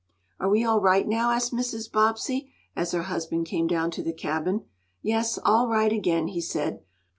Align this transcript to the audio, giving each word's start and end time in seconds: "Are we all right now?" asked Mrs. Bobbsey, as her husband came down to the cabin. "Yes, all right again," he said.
"Are 0.39 0.49
we 0.49 0.63
all 0.65 0.81
right 0.81 1.07
now?" 1.07 1.29
asked 1.29 1.53
Mrs. 1.53 1.91
Bobbsey, 1.91 2.51
as 2.75 2.91
her 2.91 3.03
husband 3.03 3.45
came 3.45 3.67
down 3.67 3.91
to 3.91 4.01
the 4.01 4.11
cabin. 4.11 4.63
"Yes, 5.03 5.37
all 5.45 5.67
right 5.67 5.93
again," 5.93 6.29
he 6.29 6.41
said. 6.41 6.81